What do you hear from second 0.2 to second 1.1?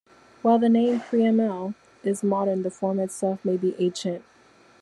While the name